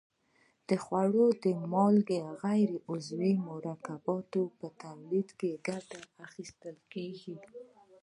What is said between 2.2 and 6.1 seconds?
په غیر عضوي مرکبونو په تولید کې ګټه